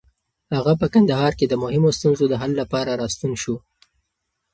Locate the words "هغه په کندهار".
0.55-1.31